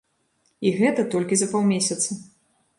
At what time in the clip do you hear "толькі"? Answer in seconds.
1.13-1.39